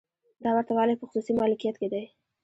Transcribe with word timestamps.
دا 0.43 0.49
ورته 0.53 0.73
والی 0.77 0.95
په 0.99 1.05
خصوصي 1.09 1.31
مالکیت 1.39 1.75
کې 1.81 1.87
دی. 1.93 2.03